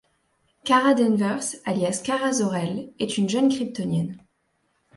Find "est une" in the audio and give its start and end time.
2.97-3.29